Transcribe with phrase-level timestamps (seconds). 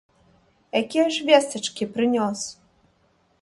[0.81, 2.39] Якія ж вестачкі прынёс?